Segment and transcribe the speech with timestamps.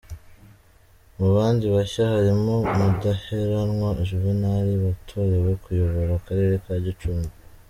[1.17, 7.31] Mu bandi bashya harimo Mudaheranwa Juvenal watorewe kuyobora Akarere ka Gicumbi.